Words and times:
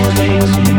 She 0.00 0.69